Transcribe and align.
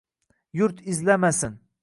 юрт 0.63 0.77
изламасин! 0.91 1.53